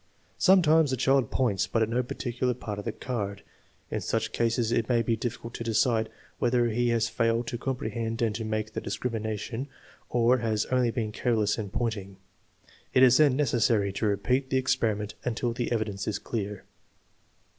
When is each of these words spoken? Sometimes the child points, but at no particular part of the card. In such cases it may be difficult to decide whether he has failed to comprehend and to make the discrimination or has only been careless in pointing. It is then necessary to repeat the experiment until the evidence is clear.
Sometimes 0.39 0.89
the 0.89 0.97
child 0.97 1.29
points, 1.29 1.67
but 1.67 1.83
at 1.83 1.89
no 1.89 2.01
particular 2.01 2.55
part 2.55 2.79
of 2.79 2.85
the 2.85 2.91
card. 2.91 3.43
In 3.91 4.01
such 4.01 4.31
cases 4.31 4.71
it 4.71 4.89
may 4.89 5.03
be 5.03 5.15
difficult 5.15 5.53
to 5.53 5.63
decide 5.63 6.09
whether 6.39 6.69
he 6.69 6.89
has 6.89 7.07
failed 7.07 7.45
to 7.45 7.59
comprehend 7.59 8.19
and 8.19 8.33
to 8.33 8.43
make 8.43 8.73
the 8.73 8.81
discrimination 8.81 9.67
or 10.09 10.39
has 10.39 10.65
only 10.71 10.89
been 10.89 11.11
careless 11.11 11.59
in 11.59 11.69
pointing. 11.69 12.17
It 12.95 13.03
is 13.03 13.17
then 13.17 13.35
necessary 13.35 13.93
to 13.93 14.07
repeat 14.07 14.49
the 14.49 14.57
experiment 14.57 15.13
until 15.23 15.53
the 15.53 15.71
evidence 15.71 16.07
is 16.07 16.17
clear. 16.17 16.63